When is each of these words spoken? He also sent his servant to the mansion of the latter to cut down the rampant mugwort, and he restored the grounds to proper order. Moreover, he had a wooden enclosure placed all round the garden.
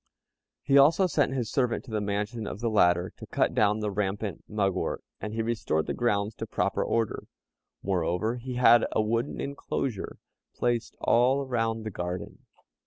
He 0.63 0.79
also 0.79 1.05
sent 1.05 1.35
his 1.35 1.51
servant 1.51 1.83
to 1.85 1.91
the 1.91 2.01
mansion 2.01 2.47
of 2.47 2.59
the 2.59 2.71
latter 2.71 3.11
to 3.17 3.27
cut 3.27 3.53
down 3.53 3.81
the 3.81 3.91
rampant 3.91 4.43
mugwort, 4.49 5.03
and 5.19 5.31
he 5.35 5.43
restored 5.43 5.85
the 5.85 5.93
grounds 5.93 6.33
to 6.37 6.47
proper 6.47 6.83
order. 6.83 7.25
Moreover, 7.83 8.37
he 8.37 8.55
had 8.55 8.83
a 8.93 9.01
wooden 9.03 9.39
enclosure 9.39 10.17
placed 10.55 10.95
all 11.01 11.45
round 11.45 11.85
the 11.85 11.91
garden. 11.91 12.47